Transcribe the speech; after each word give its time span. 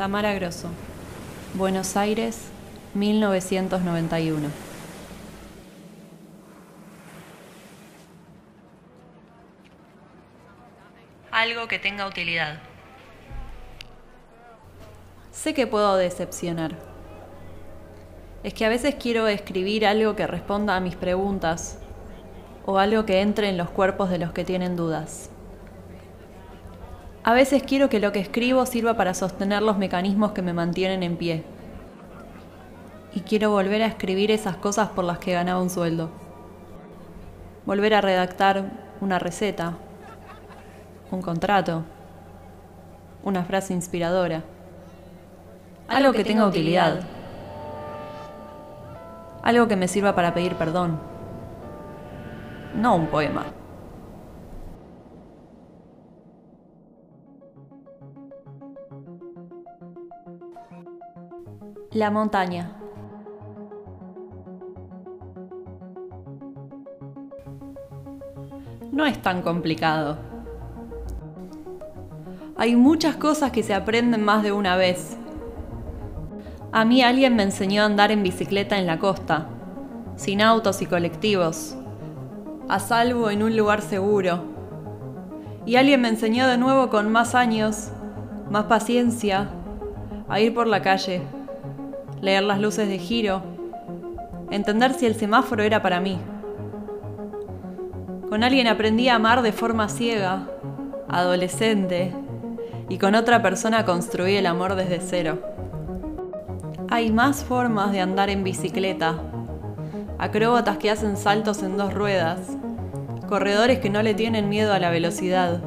Tamara 0.00 0.32
Grosso, 0.32 0.68
Buenos 1.52 1.94
Aires, 1.94 2.46
1991. 2.94 4.48
Algo 11.30 11.68
que 11.68 11.78
tenga 11.78 12.06
utilidad. 12.06 12.60
Sé 15.32 15.52
que 15.52 15.66
puedo 15.66 15.94
decepcionar. 15.96 16.78
Es 18.42 18.54
que 18.54 18.64
a 18.64 18.70
veces 18.70 18.94
quiero 18.94 19.28
escribir 19.28 19.84
algo 19.84 20.16
que 20.16 20.26
responda 20.26 20.76
a 20.76 20.80
mis 20.80 20.96
preguntas 20.96 21.76
o 22.64 22.78
algo 22.78 23.04
que 23.04 23.20
entre 23.20 23.50
en 23.50 23.58
los 23.58 23.68
cuerpos 23.68 24.08
de 24.08 24.16
los 24.16 24.32
que 24.32 24.46
tienen 24.46 24.76
dudas. 24.76 25.28
A 27.30 27.32
veces 27.32 27.62
quiero 27.62 27.88
que 27.88 28.00
lo 28.00 28.10
que 28.10 28.18
escribo 28.18 28.66
sirva 28.66 28.94
para 28.94 29.14
sostener 29.14 29.62
los 29.62 29.78
mecanismos 29.78 30.32
que 30.32 30.42
me 30.42 30.52
mantienen 30.52 31.04
en 31.04 31.16
pie. 31.16 31.44
Y 33.14 33.20
quiero 33.20 33.52
volver 33.52 33.82
a 33.82 33.86
escribir 33.86 34.32
esas 34.32 34.56
cosas 34.56 34.88
por 34.88 35.04
las 35.04 35.18
que 35.20 35.34
ganaba 35.34 35.62
un 35.62 35.70
sueldo. 35.70 36.10
Volver 37.66 37.94
a 37.94 38.00
redactar 38.00 38.72
una 39.00 39.20
receta, 39.20 39.74
un 41.12 41.22
contrato, 41.22 41.84
una 43.22 43.44
frase 43.44 43.74
inspiradora. 43.74 44.42
Algo 45.86 46.12
que 46.12 46.24
tenga 46.24 46.48
utilidad. 46.48 46.98
Algo 49.44 49.68
que 49.68 49.76
me 49.76 49.86
sirva 49.86 50.16
para 50.16 50.34
pedir 50.34 50.56
perdón. 50.56 50.98
No 52.74 52.96
un 52.96 53.06
poema. 53.06 53.44
La 61.92 62.08
montaña. 62.12 62.70
No 68.92 69.06
es 69.06 69.20
tan 69.20 69.42
complicado. 69.42 70.16
Hay 72.56 72.76
muchas 72.76 73.16
cosas 73.16 73.50
que 73.50 73.64
se 73.64 73.74
aprenden 73.74 74.24
más 74.24 74.44
de 74.44 74.52
una 74.52 74.76
vez. 74.76 75.16
A 76.70 76.84
mí 76.84 77.02
alguien 77.02 77.34
me 77.34 77.42
enseñó 77.42 77.82
a 77.82 77.86
andar 77.86 78.12
en 78.12 78.22
bicicleta 78.22 78.78
en 78.78 78.86
la 78.86 79.00
costa, 79.00 79.48
sin 80.14 80.42
autos 80.42 80.82
y 80.82 80.86
colectivos, 80.86 81.74
a 82.68 82.78
salvo 82.78 83.30
en 83.30 83.42
un 83.42 83.56
lugar 83.56 83.82
seguro. 83.82 84.44
Y 85.66 85.74
alguien 85.74 86.02
me 86.02 86.08
enseñó 86.08 86.46
de 86.46 86.56
nuevo 86.56 86.88
con 86.88 87.10
más 87.10 87.34
años, 87.34 87.90
más 88.48 88.66
paciencia, 88.66 89.50
a 90.28 90.38
ir 90.38 90.54
por 90.54 90.68
la 90.68 90.82
calle, 90.82 91.22
leer 92.20 92.42
las 92.42 92.60
luces 92.60 92.88
de 92.88 92.98
giro, 92.98 93.42
entender 94.50 94.94
si 94.94 95.06
el 95.06 95.14
semáforo 95.14 95.62
era 95.62 95.82
para 95.82 96.00
mí. 96.00 96.18
Con 98.28 98.44
alguien 98.44 98.66
aprendí 98.66 99.08
a 99.08 99.16
amar 99.16 99.42
de 99.42 99.52
forma 99.52 99.88
ciega, 99.88 100.46
adolescente, 101.08 102.12
y 102.88 102.98
con 102.98 103.14
otra 103.14 103.42
persona 103.42 103.84
construí 103.84 104.36
el 104.36 104.46
amor 104.46 104.74
desde 104.74 105.00
cero. 105.00 105.38
Hay 106.88 107.10
más 107.12 107.44
formas 107.44 107.92
de 107.92 108.00
andar 108.00 108.30
en 108.30 108.44
bicicleta, 108.44 109.16
acróbatas 110.18 110.76
que 110.76 110.90
hacen 110.90 111.16
saltos 111.16 111.62
en 111.62 111.76
dos 111.76 111.94
ruedas, 111.94 112.40
corredores 113.28 113.78
que 113.78 113.90
no 113.90 114.02
le 114.02 114.14
tienen 114.14 114.48
miedo 114.48 114.72
a 114.72 114.80
la 114.80 114.90
velocidad. 114.90 115.60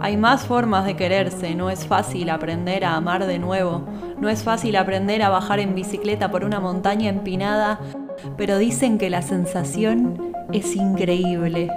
Hay 0.00 0.16
más 0.16 0.44
formas 0.44 0.84
de 0.84 0.96
quererse, 0.96 1.54
no 1.54 1.70
es 1.70 1.86
fácil 1.86 2.30
aprender 2.30 2.84
a 2.84 2.96
amar 2.96 3.26
de 3.26 3.38
nuevo, 3.38 3.84
no 4.24 4.30
es 4.30 4.42
fácil 4.42 4.76
aprender 4.76 5.22
a 5.22 5.28
bajar 5.28 5.60
en 5.60 5.74
bicicleta 5.74 6.30
por 6.30 6.44
una 6.44 6.58
montaña 6.58 7.10
empinada, 7.10 7.78
pero 8.38 8.56
dicen 8.56 8.96
que 8.96 9.10
la 9.10 9.20
sensación 9.20 10.32
es 10.50 10.74
increíble. 10.76 11.70